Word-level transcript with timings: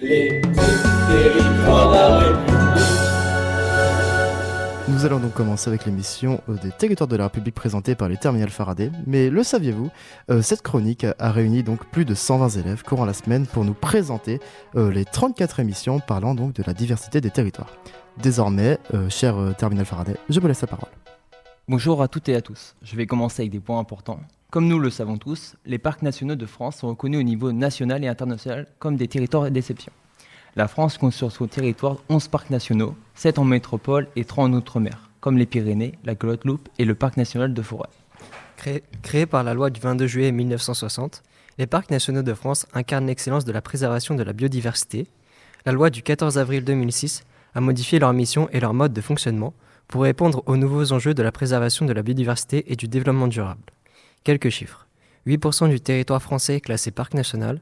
Les. 0.00 0.42
Nous 4.88 5.04
allons 5.04 5.18
donc 5.18 5.34
commencer 5.34 5.68
avec 5.68 5.84
l'émission 5.84 6.40
euh, 6.48 6.54
des 6.54 6.70
territoires 6.70 7.08
de 7.08 7.16
la 7.16 7.24
République 7.24 7.54
présentée 7.54 7.94
par 7.94 8.08
les 8.08 8.16
terminales 8.16 8.50
Faraday. 8.50 8.90
Mais 9.06 9.30
le 9.30 9.42
saviez-vous 9.42 9.90
euh, 10.30 10.42
Cette 10.42 10.62
chronique 10.62 11.06
a 11.18 11.32
réuni 11.32 11.62
donc 11.62 11.84
plus 11.86 12.04
de 12.04 12.14
120 12.14 12.48
élèves 12.60 12.82
courant 12.82 13.04
la 13.04 13.12
semaine 13.12 13.46
pour 13.46 13.64
nous 13.64 13.74
présenter 13.74 14.40
euh, 14.74 14.90
les 14.90 15.04
34 15.04 15.60
émissions 15.60 16.00
parlant 16.00 16.34
donc 16.34 16.54
de 16.54 16.62
la 16.66 16.72
diversité 16.72 17.20
des 17.20 17.30
territoires. 17.30 17.76
Désormais, 18.22 18.78
cher 19.10 19.36
terminal 19.58 19.84
Faraday, 19.84 20.16
je 20.30 20.40
vous 20.40 20.46
laisse 20.48 20.62
la 20.62 20.68
parole. 20.68 20.88
Bonjour 21.68 22.00
à 22.00 22.06
toutes 22.06 22.28
et 22.28 22.36
à 22.36 22.42
tous. 22.42 22.76
Je 22.80 22.94
vais 22.94 23.06
commencer 23.06 23.42
avec 23.42 23.50
des 23.50 23.58
points 23.58 23.80
importants. 23.80 24.20
Comme 24.52 24.68
nous 24.68 24.78
le 24.78 24.88
savons 24.88 25.18
tous, 25.18 25.56
les 25.66 25.78
parcs 25.78 26.02
nationaux 26.02 26.36
de 26.36 26.46
France 26.46 26.76
sont 26.76 26.86
reconnus 26.86 27.18
au 27.18 27.24
niveau 27.24 27.50
national 27.50 28.04
et 28.04 28.06
international 28.06 28.68
comme 28.78 28.94
des 28.94 29.08
territoires 29.08 29.50
d'exception. 29.50 29.90
La 30.54 30.68
France 30.68 30.96
compte 30.96 31.12
sur 31.12 31.32
son 31.32 31.48
territoire 31.48 31.96
11 32.08 32.28
parcs 32.28 32.50
nationaux, 32.50 32.94
7 33.16 33.40
en 33.40 33.44
métropole 33.44 34.06
et 34.14 34.24
3 34.24 34.44
en 34.44 34.52
outre-mer, 34.52 35.10
comme 35.18 35.38
les 35.38 35.44
Pyrénées, 35.44 35.98
la 36.04 36.14
Guadeloupe 36.14 36.68
et 36.78 36.84
le 36.84 36.94
parc 36.94 37.16
national 37.16 37.52
de 37.52 37.62
Forêt. 37.62 37.88
Créés 38.56 38.84
créés 39.02 39.26
par 39.26 39.42
la 39.42 39.52
loi 39.52 39.68
du 39.68 39.80
22 39.80 40.06
juillet 40.06 40.30
1960, 40.30 41.24
les 41.58 41.66
parcs 41.66 41.90
nationaux 41.90 42.22
de 42.22 42.34
France 42.34 42.66
incarnent 42.74 43.08
l'excellence 43.08 43.44
de 43.44 43.50
la 43.50 43.60
préservation 43.60 44.14
de 44.14 44.22
la 44.22 44.32
biodiversité. 44.32 45.08
La 45.64 45.72
loi 45.72 45.90
du 45.90 46.04
14 46.04 46.38
avril 46.38 46.62
2006 46.62 47.24
a 47.56 47.60
modifié 47.60 47.98
leur 47.98 48.12
mission 48.12 48.48
et 48.52 48.60
leur 48.60 48.72
mode 48.72 48.92
de 48.92 49.00
fonctionnement 49.00 49.52
pour 49.88 50.02
répondre 50.02 50.42
aux 50.46 50.56
nouveaux 50.56 50.92
enjeux 50.92 51.14
de 51.14 51.22
la 51.22 51.32
préservation 51.32 51.86
de 51.86 51.92
la 51.92 52.02
biodiversité 52.02 52.72
et 52.72 52.76
du 52.76 52.88
développement 52.88 53.28
durable. 53.28 53.62
Quelques 54.24 54.50
chiffres. 54.50 54.86
8% 55.26 55.68
du 55.68 55.80
territoire 55.80 56.22
français 56.22 56.60
classé 56.60 56.90
parc 56.90 57.14
national, 57.14 57.60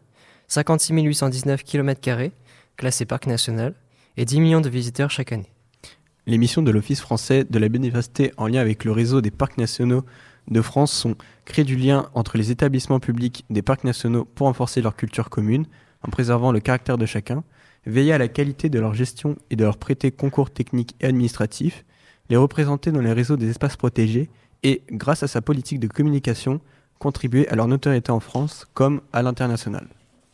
56 0.48 0.92
819 0.92 1.62
km 1.65 2.30
classé 2.77 3.05
parc 3.05 3.27
national 3.27 3.74
et 4.16 4.24
10 4.24 4.41
millions 4.41 4.60
de 4.60 4.68
visiteurs 4.68 5.10
chaque 5.10 5.32
année. 5.32 5.51
Les 6.26 6.38
missions 6.38 6.62
de 6.62 6.71
l'Office 6.71 7.01
français 7.01 7.45
de 7.45 7.59
la 7.59 7.68
biodiversité 7.68 8.32
en 8.37 8.46
lien 8.46 8.60
avec 8.60 8.84
le 8.84 8.93
réseau 8.93 9.21
des 9.21 9.30
parcs 9.30 9.59
nationaux 9.59 10.04
de 10.51 10.60
France 10.60 10.93
sont 10.93 11.16
créer 11.45 11.65
du 11.65 11.77
lien 11.77 12.09
entre 12.15 12.38
les 12.38 12.51
établissements 12.51 13.01
publics 13.01 13.45
des 13.51 13.62
parcs 13.62 13.84
nationaux 13.84 14.24
pour 14.24 14.46
renforcer 14.46 14.80
leur 14.82 14.96
culture 14.96 15.30
commune, 15.30 15.66
en 16.02 16.10
préservant 16.10 16.52
le 16.52 16.60
caractère 16.60 16.99
de 16.99 17.06
chacun, 17.06 17.45
veiller 17.87 18.12
à 18.12 18.18
la 18.18 18.29
qualité 18.29 18.68
de 18.68 18.79
leur 18.79 18.95
gestion 18.95 19.37
et 19.51 19.56
de 19.56 19.65
leur 19.65 19.79
prêter 19.79 20.10
concours 20.10 20.51
techniques 20.51 20.95
et 21.01 21.06
administratifs, 21.06 21.84
les 22.30 22.37
représenter 22.37 22.91
dans 22.93 23.01
les 23.01 23.13
réseaux 23.13 23.37
des 23.37 23.51
espaces 23.51 23.77
protégés 23.77 24.30
et, 24.63 24.83
grâce 24.91 25.23
à 25.23 25.29
sa 25.29 25.43
politique 25.43 25.80
de 25.80 25.89
communication, 25.89 26.61
contribuer 26.99 27.49
à 27.49 27.57
leur 27.57 27.69
notoriété 27.69 28.11
en 28.11 28.21
France 28.21 28.67
comme 28.75 29.01
à 29.13 29.23
l'international. 29.23 29.87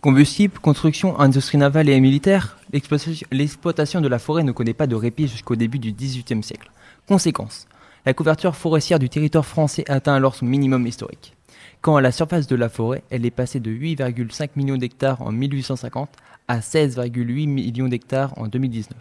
Combustible, 0.03 0.59
construction, 0.61 1.19
industrie 1.19 1.59
navale 1.59 1.89
et 1.89 2.01
militaire, 2.01 2.59
l'exploitation- 2.73 4.01
de 4.01 4.09
la 4.09 4.19
forêt 4.19 4.45
ne 4.45 4.53
connaît 4.53 4.73
pas 4.73 4.87
de 4.87 4.95
répit 4.95 5.29
jusqu'au 5.29 5.57
début 5.57 5.79
du 5.79 5.93
XVIIIe 5.93 6.43
siècle. 6.43 6.71
Conséquence, 7.07 7.67
la 8.07 8.15
couverture 8.15 8.57
forestière 8.57 8.99
du 8.99 9.11
territoire 9.11 9.45
français 9.45 9.85
atteint 9.89 10.15
alors 10.15 10.35
son 10.35 10.47
minimum 10.47 10.87
historique. 10.87 11.37
Quand 11.83 11.97
à 11.97 12.01
la 12.01 12.13
surface 12.13 12.47
de 12.47 12.57
la 12.57 12.69
forêt, 12.69 13.03
elle 13.11 13.27
est 13.27 13.31
passée 13.31 13.61
de 13.61 13.71
8,5 13.71 14.51
millions 14.57 14.77
d'hectares 14.77 15.21
en 15.21 15.33
1850 15.33 16.11
à 16.49 16.61
16,8 16.61 17.47
millions 17.47 17.89
d'hectares 17.89 18.33
en 18.39 18.47
2019, 18.49 18.97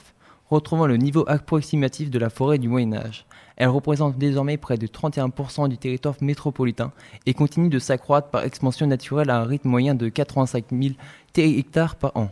retrouvant 0.50 0.88
le 0.88 0.98
niveau 0.98 1.24
approximatif 1.28 2.10
de 2.10 2.20
la 2.20 2.30
forêt 2.30 2.58
du 2.58 2.68
Moyen 2.68 2.94
Âge. 2.94 3.26
Elle 3.56 3.70
représente 3.70 4.18
désormais 4.18 4.58
près 4.58 4.78
de 4.78 4.88
31% 4.88 5.68
du 5.68 5.78
territoire 5.78 6.16
métropolitain 6.22 6.92
et 7.26 7.34
continue 7.34 7.70
de 7.70 7.80
s'accroître 7.80 8.30
par 8.30 8.44
expansion 8.44 8.88
naturelle 8.88 9.30
à 9.30 9.40
un 9.42 9.46
rythme 9.46 9.70
moyen 9.70 9.96
de 9.96 10.10
85 10.10 10.66
000 10.72 10.96
hectares 11.36 11.96
par 11.96 12.16
an 12.16 12.30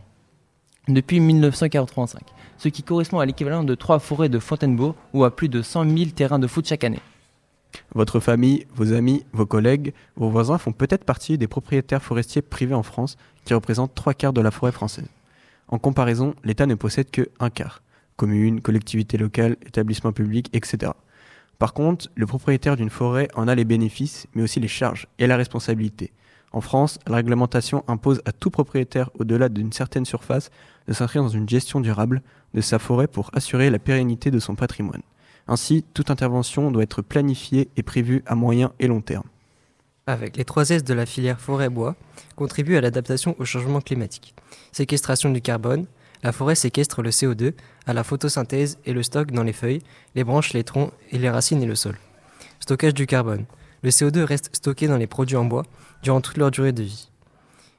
depuis 0.88 1.20
1985, 1.20 2.22
ce 2.56 2.68
qui 2.68 2.82
correspond 2.82 3.18
à 3.18 3.26
l'équivalent 3.26 3.64
de 3.64 3.74
trois 3.74 3.98
forêts 3.98 4.28
de 4.28 4.38
Fontainebleau 4.38 4.94
ou 5.12 5.24
à 5.24 5.34
plus 5.34 5.48
de 5.48 5.62
100 5.62 5.84
000 5.84 6.10
terrains 6.14 6.38
de 6.38 6.46
foot 6.46 6.66
chaque 6.66 6.84
année. 6.84 7.00
Votre 7.94 8.20
famille, 8.20 8.66
vos 8.74 8.92
amis, 8.94 9.24
vos 9.32 9.46
collègues, 9.46 9.92
vos 10.16 10.30
voisins 10.30 10.58
font 10.58 10.72
peut-être 10.72 11.04
partie 11.04 11.36
des 11.36 11.46
propriétaires 11.46 12.02
forestiers 12.02 12.42
privés 12.42 12.74
en 12.74 12.82
France 12.82 13.16
qui 13.44 13.54
représentent 13.54 13.94
trois 13.94 14.14
quarts 14.14 14.32
de 14.32 14.40
la 14.40 14.50
forêt 14.50 14.72
française. 14.72 15.08
En 15.68 15.78
comparaison, 15.78 16.34
l'État 16.44 16.66
ne 16.66 16.74
possède 16.74 17.10
que 17.10 17.28
un 17.40 17.50
quart. 17.50 17.82
Communes, 18.18 18.60
collectivités 18.60 19.16
locales, 19.16 19.56
établissements 19.64 20.12
publics, 20.12 20.50
etc. 20.52 20.92
Par 21.58 21.72
contre, 21.72 22.08
le 22.14 22.26
propriétaire 22.26 22.76
d'une 22.76 22.90
forêt 22.90 23.28
en 23.34 23.48
a 23.48 23.54
les 23.54 23.64
bénéfices, 23.64 24.26
mais 24.34 24.42
aussi 24.42 24.60
les 24.60 24.68
charges 24.68 25.06
et 25.18 25.26
la 25.26 25.36
responsabilité. 25.36 26.12
En 26.52 26.60
France, 26.60 26.98
la 27.06 27.16
réglementation 27.16 27.84
impose 27.88 28.20
à 28.24 28.32
tout 28.32 28.50
propriétaire 28.50 29.10
au-delà 29.18 29.48
d'une 29.48 29.72
certaine 29.72 30.04
surface 30.04 30.50
de 30.86 30.92
s'inscrire 30.92 31.22
dans 31.22 31.28
une 31.28 31.48
gestion 31.48 31.80
durable 31.80 32.22
de 32.54 32.60
sa 32.60 32.78
forêt 32.78 33.06
pour 33.06 33.30
assurer 33.34 33.70
la 33.70 33.78
pérennité 33.78 34.30
de 34.30 34.38
son 34.38 34.56
patrimoine. 34.56 35.02
Ainsi, 35.46 35.84
toute 35.94 36.10
intervention 36.10 36.70
doit 36.70 36.82
être 36.82 37.02
planifiée 37.02 37.68
et 37.76 37.82
prévue 37.82 38.22
à 38.26 38.34
moyen 38.34 38.72
et 38.78 38.88
long 38.88 39.00
terme. 39.00 39.26
avec 40.06 40.38
les 40.38 40.44
3 40.44 40.70
S 40.70 40.84
de 40.84 40.94
la 40.94 41.04
filière 41.04 41.38
forêt-bois, 41.38 41.94
contribue 42.34 42.76
à 42.76 42.80
l'adaptation 42.80 43.36
au 43.38 43.44
changement 43.44 43.82
climatique. 43.82 44.34
Séquestration 44.72 45.30
du 45.30 45.42
carbone, 45.42 45.86
la 46.22 46.32
forêt 46.32 46.54
séquestre 46.54 47.02
le 47.02 47.10
CO2 47.10 47.52
à 47.86 47.92
la 47.92 48.04
photosynthèse 48.04 48.78
et 48.84 48.92
le 48.92 49.02
stocke 49.02 49.32
dans 49.32 49.42
les 49.44 49.52
feuilles, 49.52 49.82
les 50.14 50.24
branches, 50.24 50.52
les 50.52 50.64
troncs 50.64 50.92
et 51.10 51.18
les 51.18 51.30
racines 51.30 51.62
et 51.62 51.66
le 51.66 51.74
sol. 51.74 51.96
Stockage 52.60 52.94
du 52.94 53.06
carbone. 53.06 53.44
Le 53.82 53.90
CO2 53.90 54.22
reste 54.22 54.50
stocké 54.54 54.88
dans 54.88 54.96
les 54.96 55.06
produits 55.06 55.36
en 55.36 55.44
bois 55.44 55.64
durant 56.02 56.20
toute 56.20 56.36
leur 56.36 56.50
durée 56.50 56.72
de 56.72 56.82
vie. 56.82 57.08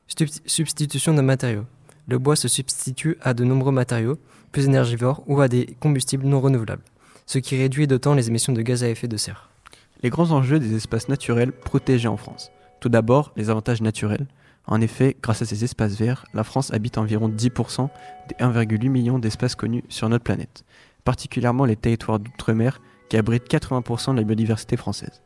Subst- 0.10 0.42
substitution 0.46 1.14
de 1.14 1.22
matériaux. 1.22 1.66
Le 2.08 2.18
bois 2.18 2.36
se 2.36 2.48
substitue 2.48 3.18
à 3.22 3.34
de 3.34 3.44
nombreux 3.44 3.72
matériaux, 3.72 4.18
plus 4.52 4.66
énergivores 4.66 5.24
ou 5.28 5.42
à 5.42 5.48
des 5.48 5.76
combustibles 5.80 6.26
non 6.26 6.42
renouvelables, 6.42 6.82
ce 7.28 7.38
qui 7.38 7.58
réduit 7.58 7.86
d'autant 7.86 8.16
les 8.16 8.30
émissions 8.30 8.54
de 8.54 8.62
gaz 8.62 8.84
à 8.84 8.90
effet 8.90 9.08
de 9.08 9.18
serre. 9.18 9.50
Les 10.02 10.10
grands 10.10 10.32
enjeux 10.32 10.60
des 10.60 10.76
espaces 10.76 11.10
naturels 11.10 11.52
protégés 11.52 12.08
en 12.08 12.18
France. 12.18 12.50
Tout 12.80 12.90
d'abord, 12.90 13.34
les 13.36 13.50
avantages 13.50 13.82
naturels. 13.82 14.26
En 14.70 14.82
effet, 14.82 15.18
grâce 15.20 15.42
à 15.42 15.46
ces 15.46 15.64
espaces 15.64 15.96
verts, 15.96 16.26
la 16.36 16.44
France 16.44 16.72
habite 16.72 17.00
environ 17.00 17.28
10% 17.28 17.90
des 18.30 18.36
1,8 18.36 18.88
million 18.88 19.18
d'espaces 19.18 19.56
connus 19.56 19.84
sur 19.90 20.08
notre 20.10 20.24
planète, 20.24 20.64
particulièrement 21.04 21.66
les 21.66 21.76
territoires 21.76 22.20
d'outre-mer 22.20 22.80
qui 23.10 23.18
abritent 23.18 23.50
80% 23.52 24.12
de 24.12 24.18
la 24.18 24.24
biodiversité 24.24 24.78
française. 24.78 25.24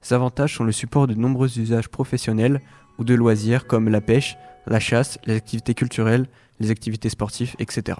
Ces 0.00 0.14
avantages 0.14 0.56
sont 0.56 0.64
le 0.64 0.72
support 0.72 1.06
de 1.06 1.14
nombreux 1.14 1.60
usages 1.60 1.88
professionnels 1.88 2.60
ou 2.98 3.04
de 3.04 3.14
loisirs 3.14 3.68
comme 3.68 3.88
la 3.88 4.00
pêche, 4.00 4.36
la 4.66 4.80
chasse, 4.80 5.20
les 5.24 5.36
activités 5.36 5.74
culturelles, 5.74 6.26
les 6.58 6.72
activités 6.72 7.10
sportives, 7.10 7.54
etc. 7.60 7.96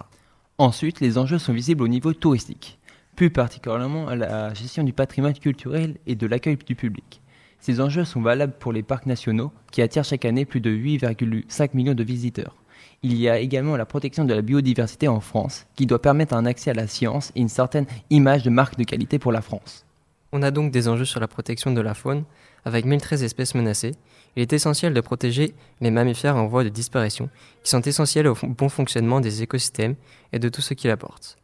Ensuite, 0.59 0.99
les 0.99 1.19
enjeux 1.19 1.39
sont 1.39 1.53
visibles 1.53 1.85
au 1.85 1.89
niveau 1.89 2.13
touristique, 2.15 2.81
plus 3.15 3.31
particulièrement 3.31 4.09
à 4.09 4.17
la 4.17 4.53
gestion 4.55 4.83
du 4.83 4.93
patrimoine 4.93 5.35
culturel 5.35 5.99
et 6.09 6.17
de 6.17 6.27
l'accueil 6.27 6.57
du 6.57 6.75
public. 6.75 7.23
Ces 7.61 7.81
enjeux 7.81 8.05
sont 8.05 8.23
valables 8.23 8.55
pour 8.59 8.73
les 8.73 8.83
parcs 8.83 9.07
nationaux 9.07 9.53
qui 9.71 9.83
attirent 9.83 10.05
chaque 10.05 10.25
année 10.25 10.47
plus 10.47 10.61
de 10.61 10.71
8,5 10.71 11.71
millions 11.75 11.95
de 11.95 12.03
visiteurs. 12.03 12.57
Il 13.03 13.15
y 13.15 13.29
a 13.29 13.39
également 13.39 13.77
la 13.77 13.87
protection 13.87 14.25
de 14.25 14.35
la 14.35 14.43
biodiversité 14.43 15.09
en 15.09 15.21
France 15.21 15.67
qui 15.77 15.87
doit 15.87 16.03
permettre 16.03 16.35
un 16.35 16.47
accès 16.47 16.71
à 16.71 16.75
la 16.75 16.87
science 16.87 17.33
et 17.35 17.41
une 17.41 17.49
certaine 17.49 17.87
image 18.09 18.43
de 18.43 18.51
marque 18.51 18.77
de 18.77 18.85
qualité 18.85 19.19
pour 19.19 19.33
la 19.33 19.43
France. 19.43 19.85
On 20.33 20.43
a 20.43 20.51
donc 20.51 20.71
des 20.71 20.89
enjeux 20.89 21.05
sur 21.05 21.21
la 21.21 21.29
protection 21.29 21.73
de 21.73 21.81
la 21.81 21.95
faune, 21.95 22.25
avec 22.65 22.85
1013 22.85 23.25
espèces 23.25 23.55
menacées. 23.55 23.95
Il 24.37 24.43
est 24.43 24.53
essentiel 24.53 24.95
de 24.95 25.01
protéger 25.01 25.55
les 25.81 25.91
mammifères 25.91 26.37
en 26.37 26.47
voie 26.47 26.63
de 26.63 26.69
disparition, 26.69 27.29
qui 27.65 27.71
sont 27.71 27.81
essentiels 27.81 28.29
au 28.29 28.37
bon 28.43 28.69
fonctionnement 28.69 29.21
des 29.21 29.43
écosystèmes 29.43 29.97
et 30.33 30.39
de 30.39 30.49
tout 30.49 30.61
ce 30.61 30.75
qui 30.75 30.87
l'apporte. 30.87 31.37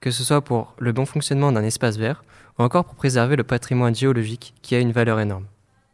Que 0.00 0.10
ce 0.10 0.24
soit 0.24 0.42
pour 0.42 0.74
le 0.78 0.92
bon 0.92 1.06
fonctionnement 1.06 1.52
d'un 1.52 1.62
espace 1.62 1.98
vert, 1.98 2.24
ou 2.58 2.62
encore 2.62 2.84
pour 2.84 2.96
préserver 2.96 3.36
le 3.36 3.44
patrimoine 3.44 3.94
géologique 3.94 4.54
qui 4.60 4.74
a 4.74 4.80
une 4.80 4.92
valeur 4.92 5.20
énorme. 5.20 5.46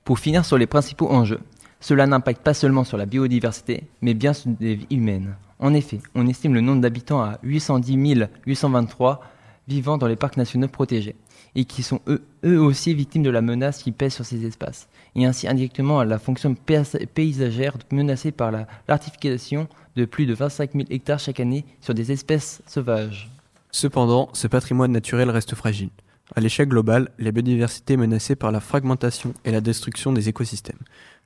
Pour 0.09 0.19
finir 0.21 0.47
sur 0.47 0.57
les 0.57 0.67
principaux 0.67 1.11
enjeux, 1.11 1.41
cela 1.81 2.07
n'impacte 2.07 2.41
pas 2.41 2.55
seulement 2.55 2.83
sur 2.83 2.97
la 2.97 3.05
biodiversité, 3.05 3.85
mais 4.01 4.15
bien 4.15 4.33
sur 4.33 4.49
des 4.53 4.75
vies 4.77 4.87
humaines. 4.89 5.37
En 5.59 5.75
effet, 5.75 6.01
on 6.15 6.27
estime 6.27 6.55
le 6.55 6.63
nombre 6.63 6.81
d'habitants 6.81 7.21
à 7.21 7.39
810 7.43 8.27
823 8.47 9.21
vivant 9.69 9.99
dans 9.99 10.07
les 10.07 10.17
parcs 10.17 10.39
nationaux 10.39 10.69
protégés, 10.69 11.15
et 11.55 11.67
qui 11.67 11.83
sont 11.83 12.01
eux, 12.09 12.23
aussi 12.59 12.95
victimes 12.95 13.23
de 13.23 13.29
la 13.29 13.43
menace 13.43 13.83
qui 13.83 13.93
pèse 13.93 14.15
sur 14.15 14.25
ces 14.25 14.47
espaces, 14.47 14.89
et 15.15 15.27
ainsi 15.27 15.47
indirectement 15.47 16.01
à 16.01 16.07
la 16.07 16.19
fonction 16.19 16.55
paysagère 16.55 17.75
menacée 17.93 18.33
par 18.33 18.51
la- 18.51 18.67
l'artificialisation 18.89 19.69
de 19.95 20.07
plus 20.07 20.25
de 20.25 20.33
25 20.33 20.73
000 20.73 20.85
hectares 20.89 21.19
chaque 21.19 21.39
année 21.41 21.67
sur 21.83 21.93
des 21.93 22.13
espèces 22.13 22.63
sauvages. 22.67 23.31
Cependant, 23.73 24.31
ce 24.33 24.47
patrimoine 24.47 24.93
naturel 24.93 25.29
reste 25.29 25.55
fragile. 25.55 25.91
À 26.37 26.41
l'échelle 26.41 26.69
globale, 26.69 27.09
la 27.19 27.33
biodiversité 27.33 27.95
est 27.95 27.99
menacée 27.99 28.37
par 28.37 28.53
la 28.53 28.61
fragmentation 28.61 29.33
et 29.45 29.51
la 29.51 29.63
destruction 29.63 30.13
des 30.13 30.29
écosystèmes, 30.29 30.79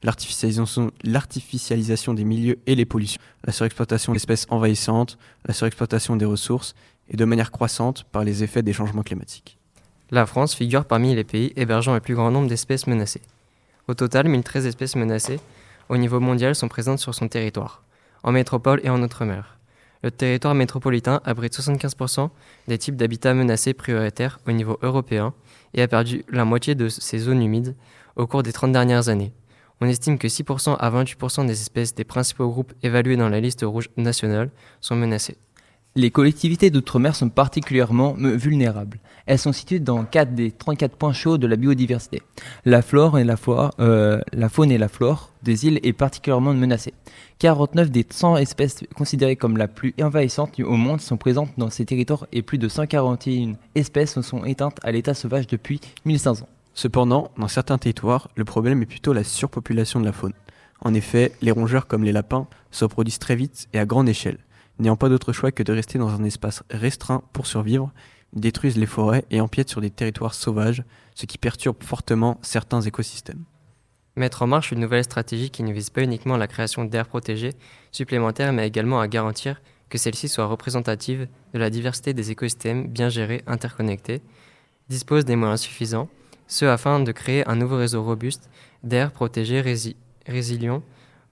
l'artificialisation 0.02 2.14
des 2.14 2.24
milieux 2.24 2.60
et 2.66 2.76
les 2.76 2.84
pollutions, 2.84 3.20
la 3.44 3.52
surexploitation 3.52 4.12
d'espèces 4.12 4.46
envahissantes, 4.48 5.18
la 5.44 5.54
surexploitation 5.54 6.14
des 6.16 6.24
ressources, 6.24 6.74
et 7.08 7.16
de 7.16 7.24
manière 7.24 7.50
croissante 7.50 8.04
par 8.04 8.22
les 8.22 8.44
effets 8.44 8.62
des 8.62 8.72
changements 8.72 9.02
climatiques. 9.02 9.58
La 10.10 10.24
France 10.24 10.54
figure 10.54 10.84
parmi 10.84 11.12
les 11.14 11.24
pays 11.24 11.52
hébergeant 11.56 11.94
le 11.94 12.00
plus 12.00 12.14
grand 12.14 12.30
nombre 12.30 12.48
d'espèces 12.48 12.86
menacées. 12.86 13.22
Au 13.88 13.94
total, 13.94 14.28
1013 14.28 14.66
espèces 14.66 14.94
menacées 14.94 15.40
au 15.88 15.96
niveau 15.96 16.20
mondial 16.20 16.54
sont 16.54 16.68
présentes 16.68 17.00
sur 17.00 17.14
son 17.14 17.28
territoire, 17.28 17.82
en 18.22 18.32
métropole 18.32 18.80
et 18.84 18.88
en 18.88 19.02
outre-mer. 19.02 19.58
Le 20.02 20.10
territoire 20.10 20.54
métropolitain 20.54 21.20
abrite 21.24 21.56
75% 21.56 22.30
des 22.66 22.78
types 22.78 22.96
d'habitats 22.96 23.34
menacés 23.34 23.72
prioritaires 23.72 24.40
au 24.48 24.52
niveau 24.52 24.78
européen 24.82 25.32
et 25.74 25.82
a 25.82 25.88
perdu 25.88 26.24
la 26.28 26.44
moitié 26.44 26.74
de 26.74 26.88
ses 26.88 27.18
zones 27.18 27.42
humides 27.42 27.76
au 28.16 28.26
cours 28.26 28.42
des 28.42 28.52
30 28.52 28.72
dernières 28.72 29.08
années. 29.08 29.32
On 29.80 29.86
estime 29.86 30.18
que 30.18 30.28
6% 30.28 30.76
à 30.76 30.90
28% 30.90 31.46
des 31.46 31.60
espèces 31.60 31.94
des 31.94 32.04
principaux 32.04 32.48
groupes 32.48 32.72
évalués 32.82 33.16
dans 33.16 33.28
la 33.28 33.40
liste 33.40 33.62
rouge 33.62 33.90
nationale 33.96 34.50
sont 34.80 34.96
menacées. 34.96 35.36
Les 35.94 36.10
collectivités 36.10 36.70
d'outre-mer 36.70 37.14
sont 37.14 37.28
particulièrement 37.28 38.14
me- 38.16 38.34
vulnérables. 38.34 38.98
Elles 39.26 39.38
sont 39.38 39.52
situées 39.52 39.78
dans 39.78 40.04
4 40.04 40.34
des 40.34 40.50
34 40.50 40.96
points 40.96 41.12
chauds 41.12 41.36
de 41.36 41.46
la 41.46 41.56
biodiversité. 41.56 42.22
Euh, 43.78 44.20
la 44.32 44.48
faune 44.48 44.70
et 44.70 44.78
la 44.78 44.88
flore 44.88 45.30
des 45.42 45.66
îles 45.66 45.80
est 45.82 45.92
particulièrement 45.92 46.54
menacée. 46.54 46.94
49 47.40 47.90
des 47.90 48.06
100 48.08 48.38
espèces 48.38 48.84
considérées 48.96 49.36
comme 49.36 49.58
la 49.58 49.68
plus 49.68 49.94
envahissante 50.00 50.58
au 50.60 50.76
monde 50.76 51.00
sont 51.02 51.18
présentes 51.18 51.50
dans 51.58 51.68
ces 51.68 51.84
territoires 51.84 52.26
et 52.32 52.40
plus 52.40 52.56
de 52.58 52.68
141 52.68 53.52
espèces 53.74 54.18
sont 54.22 54.44
éteintes 54.46 54.78
à 54.82 54.92
l'état 54.92 55.12
sauvage 55.12 55.46
depuis 55.46 55.78
1500 56.06 56.42
ans. 56.44 56.48
Cependant, 56.74 57.30
dans 57.36 57.48
certains 57.48 57.76
territoires, 57.76 58.30
le 58.34 58.46
problème 58.46 58.80
est 58.80 58.86
plutôt 58.86 59.12
la 59.12 59.24
surpopulation 59.24 60.00
de 60.00 60.06
la 60.06 60.12
faune. 60.12 60.32
En 60.80 60.94
effet, 60.94 61.32
les 61.42 61.50
rongeurs 61.50 61.86
comme 61.86 62.02
les 62.02 62.12
lapins 62.12 62.46
se 62.70 62.84
reproduisent 62.84 63.18
très 63.18 63.36
vite 63.36 63.68
et 63.74 63.78
à 63.78 63.84
grande 63.84 64.08
échelle. 64.08 64.38
N'ayant 64.78 64.96
pas 64.96 65.08
d'autre 65.08 65.32
choix 65.32 65.52
que 65.52 65.62
de 65.62 65.72
rester 65.72 65.98
dans 65.98 66.08
un 66.08 66.24
espace 66.24 66.62
restreint 66.70 67.22
pour 67.32 67.46
survivre, 67.46 67.92
détruisent 68.32 68.78
les 68.78 68.86
forêts 68.86 69.24
et 69.30 69.40
empiètent 69.40 69.68
sur 69.68 69.80
des 69.80 69.90
territoires 69.90 70.34
sauvages, 70.34 70.82
ce 71.14 71.26
qui 71.26 71.38
perturbe 71.38 71.82
fortement 71.82 72.38
certains 72.42 72.80
écosystèmes. 72.80 73.44
Mettre 74.16 74.42
en 74.42 74.46
marche 74.46 74.72
une 74.72 74.80
nouvelle 74.80 75.04
stratégie 75.04 75.50
qui 75.50 75.62
ne 75.62 75.72
vise 75.72 75.90
pas 75.90 76.02
uniquement 76.02 76.36
la 76.36 76.46
création 76.46 76.84
d'aires 76.84 77.08
protégées 77.08 77.54
supplémentaires, 77.92 78.52
mais 78.52 78.66
également 78.66 79.00
à 79.00 79.08
garantir 79.08 79.60
que 79.88 79.98
celles-ci 79.98 80.28
soient 80.28 80.46
représentatives 80.46 81.28
de 81.52 81.58
la 81.58 81.70
diversité 81.70 82.14
des 82.14 82.30
écosystèmes 82.30 82.88
bien 82.88 83.08
gérés, 83.10 83.42
interconnectés, 83.46 84.22
dispose 84.88 85.24
des 85.24 85.36
moyens 85.36 85.60
suffisants, 85.60 86.08
ce 86.46 86.64
afin 86.64 87.00
de 87.00 87.12
créer 87.12 87.46
un 87.48 87.56
nouveau 87.56 87.76
réseau 87.76 88.02
robuste 88.02 88.50
d'aires 88.82 89.12
protégées 89.12 89.62
rési- 89.62 89.96
résilients 90.26 90.82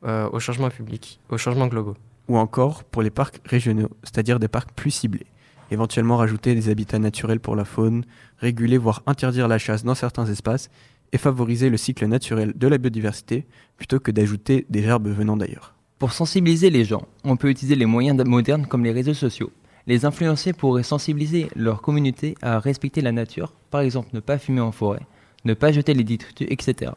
euh, 0.05 0.29
au 0.31 0.41
changement 0.41 0.71
public, 0.71 1.21
aux 1.29 1.39
changements 1.39 1.67
globaux. 1.67 1.97
Ou 2.31 2.37
encore 2.37 2.85
pour 2.85 3.03
les 3.03 3.11
parcs 3.11 3.41
régionaux, 3.45 3.91
c'est-à-dire 4.05 4.39
des 4.39 4.47
parcs 4.47 4.71
plus 4.71 4.93
ciblés. 4.93 5.27
Éventuellement 5.73 6.17
rajouter 6.17 6.55
des 6.55 6.69
habitats 6.69 7.01
naturels 7.01 7.41
pour 7.41 7.57
la 7.57 7.65
faune, 7.65 8.05
réguler 8.39 8.79
voire 8.79 9.03
interdire 9.07 9.49
la 9.49 9.59
chasse 9.59 9.83
dans 9.83 9.97
certains 9.97 10.27
espaces 10.27 10.71
et 11.11 11.19
favoriser 11.19 11.71
le 11.71 11.77
cycle 11.77 12.07
naturel 12.07 12.53
de 12.55 12.69
la 12.69 12.79
biodiversité 12.79 13.49
plutôt 13.77 13.99
que 13.99 14.13
d'ajouter 14.13 14.65
des 14.71 14.85
herbes 14.85 15.09
venant 15.09 15.37
d'ailleurs. 15.37 15.75
Pour 15.99 16.13
sensibiliser 16.13 16.71
les 16.71 16.85
gens, 16.85 17.03
on 17.25 17.37
peut 17.37 17.51
utiliser 17.51 17.75
les 17.75 17.85
moyens 17.85 18.25
modernes 18.25 18.67
comme 18.67 18.85
les 18.85 18.93
réseaux 18.93 19.13
sociaux. 19.13 19.51
Les 19.89 20.05
influenceurs 20.05 20.55
pourraient 20.55 20.85
sensibiliser 20.85 21.49
leur 21.57 21.83
communauté 21.83 22.37
à 22.43 22.61
respecter 22.61 23.01
la 23.01 23.11
nature, 23.11 23.55
par 23.73 23.81
exemple 23.81 24.11
ne 24.13 24.21
pas 24.21 24.39
fumer 24.39 24.61
en 24.61 24.71
forêt, 24.71 25.05
ne 25.45 25.55
pas 25.55 25.73
jeter 25.73 25.95
les 25.95 26.05
détritus, 26.05 26.47
etc. 26.49 26.93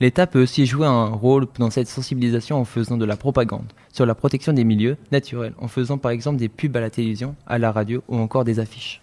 L'État 0.00 0.26
peut 0.26 0.42
aussi 0.42 0.66
jouer 0.66 0.86
un 0.86 1.06
rôle 1.06 1.46
dans 1.58 1.70
cette 1.70 1.88
sensibilisation 1.88 2.60
en 2.60 2.64
faisant 2.64 2.96
de 2.96 3.04
la 3.04 3.16
propagande 3.16 3.66
sur 3.92 4.06
la 4.06 4.14
protection 4.14 4.52
des 4.52 4.64
milieux 4.64 4.96
naturels, 5.12 5.54
en 5.58 5.68
faisant 5.68 5.98
par 5.98 6.10
exemple 6.10 6.38
des 6.38 6.48
pubs 6.48 6.76
à 6.76 6.80
la 6.80 6.90
télévision, 6.90 7.34
à 7.46 7.58
la 7.58 7.72
radio 7.72 8.02
ou 8.08 8.16
encore 8.16 8.44
des 8.44 8.60
affiches. 8.60 9.00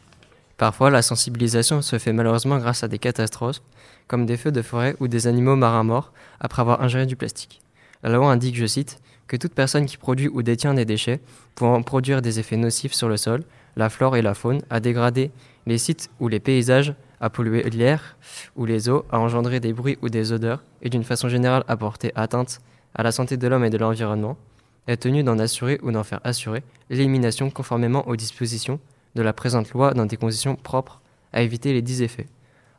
Parfois, 0.58 0.90
la 0.90 1.02
sensibilisation 1.02 1.82
se 1.82 2.00
fait 2.00 2.14
malheureusement 2.14 2.58
grâce 2.60 2.84
à 2.84 2.88
des 2.88 3.00
catastrophes, 3.00 3.62
comme 4.08 4.26
des 4.26 4.38
feux 4.38 4.52
de 4.52 4.62
forêt 4.62 4.96
ou 5.00 5.08
des 5.08 5.28
animaux 5.28 5.56
marins 5.56 5.84
morts 5.84 6.14
après 6.40 6.62
avoir 6.62 6.82
ingéré 6.82 7.06
du 7.06 7.16
plastique. 7.16 7.62
La 8.04 8.10
loi 8.10 8.32
indique, 8.32 8.56
je 8.56 8.66
cite, 8.66 9.00
que 9.28 9.36
toute 9.36 9.54
personne 9.54 9.86
qui 9.86 9.98
produit 9.98 10.28
ou 10.28 10.44
détient 10.44 10.74
des 10.74 10.86
déchets 10.86 11.20
pouvant 11.56 11.82
produire 11.82 12.22
des 12.22 12.40
effets 12.40 12.58
nocifs 12.58 12.94
sur 12.94 13.10
le 13.10 13.18
sol, 13.18 13.44
la 13.76 13.90
flore 13.90 14.16
et 14.16 14.22
la 14.22 14.34
faune, 14.34 14.62
à 14.70 14.80
dégrader 14.80 15.32
les 15.66 15.78
sites 15.78 16.10
ou 16.20 16.28
les 16.28 16.40
paysages, 16.40 16.94
à 17.22 17.30
polluer 17.30 17.64
l'air 17.70 18.18
ou 18.56 18.66
les 18.66 18.90
eaux, 18.90 19.06
à 19.12 19.20
engendrer 19.20 19.60
des 19.60 19.74
bruits 19.74 19.98
ou 20.02 20.10
des 20.10 20.32
odeurs, 20.32 20.64
et 20.82 20.90
d'une 20.90 21.04
façon 21.04 21.30
générale 21.30 21.64
à 21.68 21.78
porter 21.78 22.12
atteinte 22.16 22.60
à 22.94 23.04
la 23.04 23.12
santé 23.12 23.38
de 23.38 23.48
l'homme 23.48 23.64
et 23.64 23.70
de 23.70 23.78
l'environnement, 23.78 24.38
est 24.88 24.98
tenu 24.98 25.24
d'en 25.24 25.40
assurer 25.40 25.80
ou 25.82 25.92
d'en 25.92 26.04
faire 26.04 26.22
assurer 26.24 26.64
l'élimination 26.90 27.50
conformément 27.50 28.08
aux 28.08 28.16
dispositions 28.16 28.80
de 29.16 29.22
la 29.22 29.34
présente 29.34 29.72
loi 29.72 29.94
dans 29.94 30.06
des 30.06 30.18
conditions 30.18 30.56
propres 30.56 31.02
à 31.34 31.42
éviter 31.42 31.74
les 31.74 31.82
dix 31.82 32.02
effets. 32.02 32.28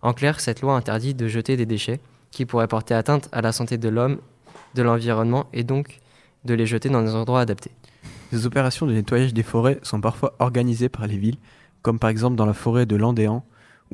En 0.02 0.12
clair, 0.12 0.40
cette 0.40 0.60
loi 0.60 0.76
interdit 0.76 1.14
de 1.14 1.26
jeter 1.26 1.56
des 1.56 1.66
déchets 1.66 2.00
qui 2.30 2.46
pourraient 2.46 2.68
porter 2.68 2.94
atteinte 2.94 3.28
à 3.32 3.40
la 3.40 3.52
santé 3.52 3.78
de 3.78 3.88
l'homme, 3.88 4.18
de 4.74 4.82
l'environnement 4.82 5.46
et 5.52 5.64
donc 5.64 6.00
de 6.44 6.54
les 6.54 6.66
jeter 6.66 6.88
dans 6.88 7.02
des 7.02 7.14
endroits 7.14 7.40
adaptés. 7.40 7.72
Ces 8.30 8.46
opérations 8.46 8.86
de 8.86 8.92
nettoyage 8.92 9.34
des 9.34 9.42
forêts 9.42 9.78
sont 9.82 10.00
parfois 10.00 10.34
organisées 10.38 10.88
par 10.88 11.06
les 11.06 11.16
villes, 11.16 11.38
comme 11.82 11.98
par 11.98 12.10
exemple 12.10 12.36
dans 12.36 12.46
la 12.46 12.52
forêt 12.52 12.86
de 12.86 12.96
Landéan, 12.96 13.44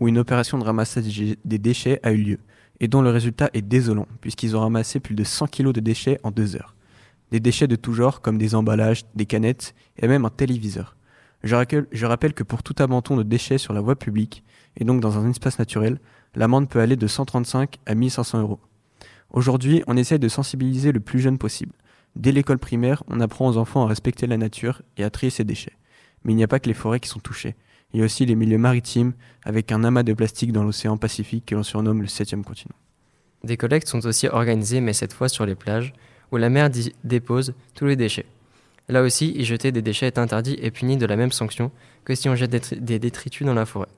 où 0.01 0.09
une 0.09 0.19
opération 0.19 0.59
de 0.59 0.65
ramassage 0.65 1.05
des 1.45 1.59
déchets 1.59 2.01
a 2.03 2.13
eu 2.13 2.17
lieu, 2.17 2.39
et 2.81 2.89
dont 2.89 3.03
le 3.03 3.11
résultat 3.11 3.51
est 3.53 3.63
désolant, 3.63 4.09
puisqu'ils 4.21 4.57
ont 4.57 4.61
ramassé 4.61 5.01
plus 5.01 5.15
de 5.15 5.25
100 5.25 5.47
kg 5.47 5.73
de 5.73 5.81
déchets 5.81 6.19
en 6.23 6.31
deux 6.31 6.57
heures. 6.57 6.75
Des 7.31 7.41
déchets 7.41 7.69
de 7.69 7.77
tout 7.77 7.95
genre, 7.95 8.21
comme 8.21 8.39
des 8.39 8.55
emballages, 8.55 9.05
des 9.15 9.27
canettes, 9.27 9.75
et 9.99 10.09
même 10.09 10.25
un 10.25 10.31
téléviseur. 10.31 10.97
Je 11.45 11.55
rappelle, 12.07 12.35
que 12.35 12.43
pour 12.43 12.63
tout 12.63 12.75
abandon 12.79 13.17
de 13.17 13.23
déchets 13.23 13.59
sur 13.59 13.73
la 13.73 13.81
voie 13.81 13.97
publique, 13.97 14.45
et 14.77 14.85
donc 14.85 15.01
dans 15.01 15.19
un 15.19 15.31
espace 15.31 15.59
naturel, 15.59 15.99
l'amende 16.35 16.69
peut 16.69 16.81
aller 16.81 16.97
de 16.97 17.07
135 17.07 17.79
à 17.87 17.95
1500 17.95 18.41
euros. 18.41 18.61
Aujourd'hui, 19.31 19.83
on 19.87 19.97
essaye 19.97 20.19
de 20.19 20.29
sensibiliser 20.29 20.93
le 20.93 21.01
plus 21.01 21.21
jeune 21.21 21.39
possible. 21.39 21.73
Dès 22.17 22.33
l'école 22.33 22.59
primaire, 22.59 23.03
on 23.09 23.21
apprend 23.21 23.49
aux 23.49 23.57
enfants 23.57 23.85
à 23.85 23.89
respecter 23.89 24.27
la 24.27 24.37
nature 24.37 24.83
et 24.99 25.05
à 25.05 25.11
trier 25.11 25.31
ses 25.31 25.45
déchets. 25.45 25.77
Mais 26.25 26.33
il 26.33 26.37
n'y 26.37 26.45
a 26.45 26.49
pas 26.49 26.61
que 26.61 26.69
les 26.69 26.75
forêts 26.75 27.01
qui 27.01 27.09
sont 27.09 27.21
touchées. 27.21 27.57
Il 27.93 28.01
y 28.01 28.03
a 28.03 28.07
aussi 28.07 28.25
les 28.27 28.35
milieux 28.35 28.59
maritimes, 28.59 29.13
avec 29.45 29.73
un 29.73 29.85
amas 29.85 30.03
de 30.03 30.13
plastique 30.13 30.53
dans 30.53 30.65
l'océan 30.65 30.97
Pacifique 30.97 31.47
que 31.47 31.55
l'on 31.55 31.63
surnomme 31.63 32.01
le 32.01 32.09
septième 32.09 32.45
continent. 32.45 32.75
Des 33.45 33.57
collectes 33.57 33.89
sont 33.89 34.07
aussi 34.07 34.29
organisées, 34.29 34.81
mais 34.81 34.93
cette 34.93 35.13
fois 35.13 35.29
sur 35.29 35.45
les 35.45 35.55
plages, 35.55 35.93
où 36.31 36.37
la 36.37 36.49
mer 36.49 36.71
dépose 37.05 37.55
tous 37.75 37.87
les 37.87 37.97
déchets. 37.97 38.27
Là 38.89 39.03
aussi, 39.03 39.33
y 39.37 39.45
jeter 39.45 39.73
des 39.73 39.83
déchets 39.83 40.07
est 40.07 40.19
interdit 40.19 40.57
et 40.61 40.71
puni 40.71 40.97
de 40.97 41.07
la 41.07 41.17
même 41.17 41.33
sanction 41.33 41.71
que 42.05 42.15
si 42.15 42.29
on 42.29 42.35
jette 42.35 42.51
des, 42.51 42.61
tri- 42.61 42.81
des 42.81 42.99
détritus 42.99 43.47
dans 43.47 43.55
la 43.55 43.67
forêt. 43.67 43.89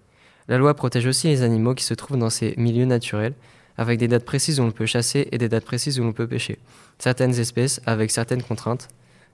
La 0.49 0.59
loi 0.59 0.75
protège 0.75 1.07
aussi 1.07 1.29
les 1.29 1.43
animaux 1.43 1.75
qui 1.75 1.85
se 1.85 1.95
trouvent 1.95 2.19
dans 2.19 2.31
ces 2.31 2.55
milieux 2.57 2.85
naturels, 2.85 3.35
avec 3.77 3.99
des 3.99 4.09
dates 4.09 4.25
précises 4.25 4.61
où 4.61 4.63
on 4.63 4.71
peut 4.71 4.87
chasser 4.87 5.29
et 5.33 5.39
des 5.39 5.49
dates 5.49 5.65
précises 5.65 5.99
où 5.99 6.05
l'on 6.05 6.13
peut 6.13 6.27
pêcher. 6.27 6.59
Certaines 6.99 7.39
espèces 7.39 7.81
avec 7.87 8.11
certaines 8.11 8.43
contraintes, 8.43 8.89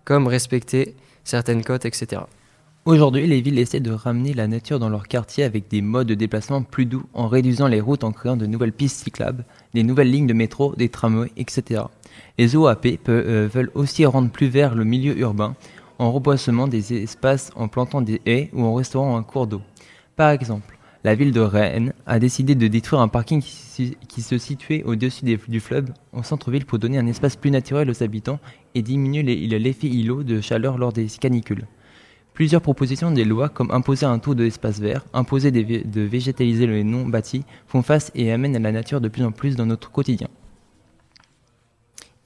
comme 0.04 0.26
respecter 0.26 0.94
certaines 1.24 1.64
côtes, 1.64 1.84
etc. 1.84 2.22
Aujourd'hui, 2.86 3.26
les 3.26 3.42
villes 3.42 3.58
essaient 3.58 3.78
de 3.80 3.90
ramener 3.90 4.32
la 4.32 4.48
nature 4.48 4.78
dans 4.78 4.88
leur 4.88 5.06
quartier 5.06 5.44
avec 5.44 5.68
des 5.68 5.82
modes 5.82 6.06
de 6.06 6.14
déplacement 6.14 6.62
plus 6.62 6.86
doux 6.86 7.02
en 7.12 7.28
réduisant 7.28 7.66
les 7.68 7.80
routes, 7.80 8.04
en 8.04 8.12
créant 8.12 8.38
de 8.38 8.46
nouvelles 8.46 8.72
pistes 8.72 9.04
cyclables, 9.04 9.44
des 9.74 9.82
nouvelles 9.82 10.10
lignes 10.10 10.26
de 10.26 10.32
métro, 10.32 10.74
des 10.76 10.88
tramways, 10.88 11.30
etc. 11.36 11.82
Les 12.38 12.56
OAP 12.56 12.86
euh, 13.10 13.48
veulent 13.52 13.70
aussi 13.74 14.06
rendre 14.06 14.30
plus 14.30 14.48
vert 14.48 14.74
le 14.74 14.84
milieu 14.84 15.16
urbain 15.18 15.54
en 15.98 16.10
reboisement 16.10 16.68
des 16.68 16.94
espaces, 16.94 17.50
en 17.54 17.68
plantant 17.68 18.00
des 18.00 18.22
haies 18.24 18.48
ou 18.54 18.64
en 18.64 18.72
restaurant 18.74 19.18
un 19.18 19.22
cours 19.22 19.46
d'eau. 19.46 19.60
Par 20.16 20.30
exemple, 20.30 20.78
la 21.04 21.14
ville 21.14 21.32
de 21.32 21.40
Rennes 21.40 21.92
a 22.06 22.18
décidé 22.18 22.54
de 22.54 22.66
détruire 22.66 23.02
un 23.02 23.08
parking 23.08 23.42
qui, 23.42 24.22
se 24.22 24.38
situait 24.38 24.82
au-dessus 24.84 25.26
des- 25.26 25.38
du 25.48 25.60
fleuve 25.60 25.92
au 26.14 26.22
centre-ville 26.22 26.64
pour 26.64 26.78
donner 26.78 26.96
un 26.96 27.06
espace 27.06 27.36
plus 27.36 27.50
naturel 27.50 27.90
aux 27.90 28.02
habitants 28.02 28.40
et 28.74 28.80
diminuer 28.80 29.22
l'effet 29.22 29.86
îlot 29.86 30.22
de 30.22 30.40
chaleur 30.40 30.78
lors 30.78 30.94
des 30.94 31.06
canicules. 31.20 31.66
Plusieurs 32.34 32.62
propositions 32.62 33.10
des 33.10 33.24
lois, 33.24 33.48
comme 33.48 33.70
imposer 33.70 34.06
un 34.06 34.18
taux 34.18 34.34
d'espace 34.34 34.80
vert, 34.80 35.04
imposer 35.12 35.50
de 35.50 36.00
végétaliser 36.00 36.66
les 36.66 36.84
non 36.84 37.06
bâtis, 37.06 37.44
font 37.66 37.82
face 37.82 38.10
et 38.14 38.32
amènent 38.32 38.62
la 38.62 38.72
nature 38.72 39.00
de 39.00 39.08
plus 39.08 39.24
en 39.24 39.32
plus 39.32 39.56
dans 39.56 39.66
notre 39.66 39.90
quotidien. 39.90 40.28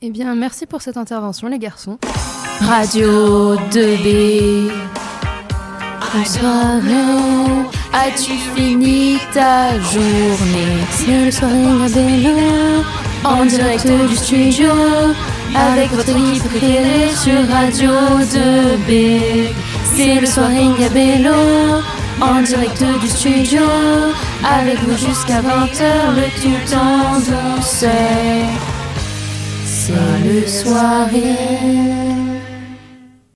Eh 0.02 0.10
bien, 0.10 0.34
merci 0.34 0.66
pour 0.66 0.82
cette 0.82 0.98
intervention, 0.98 1.48
les 1.48 1.58
garçons. 1.58 1.98
Radio 2.60 3.56
2B. 3.56 4.70
Bonsoir, 6.14 6.80
as-tu 7.92 8.32
fini 8.54 9.16
ta 9.32 9.80
journée? 9.80 10.84
C'est 10.90 11.24
le 11.24 11.30
soirée 11.30 11.90
Gabello, 11.92 12.84
en 13.24 13.46
direct 13.46 13.88
du 14.08 14.14
studio, 14.14 14.70
avec 15.56 15.90
votre 15.90 16.10
équipe 16.10 16.44
préférée 16.44 17.10
sur 17.16 17.48
Radio 17.48 17.90
2B. 17.90 19.48
C'est 19.84 20.20
le 20.20 20.26
soirée 20.26 20.68
Gabello, 20.78 21.82
en 22.20 22.42
direct 22.42 22.82
du 23.00 23.08
studio, 23.08 23.62
avec 24.44 24.78
vous 24.80 24.96
jusqu'à 24.96 25.40
20h, 25.40 26.14
le 26.16 26.26
tout 26.42 26.74
en. 26.76 27.20
C'est 29.64 29.92
le 30.24 30.46
soirée. 30.46 32.13